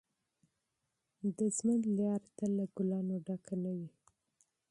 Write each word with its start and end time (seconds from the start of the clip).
د 1.37 1.39
ژوند 1.57 1.83
لاره 1.97 2.29
تل 2.37 2.51
له 2.59 2.65
ګلانو 2.75 3.15
ډکه 3.25 3.55
نه 3.63 3.71
وي. 3.77 3.89